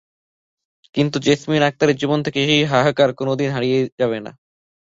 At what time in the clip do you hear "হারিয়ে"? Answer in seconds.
3.51-3.79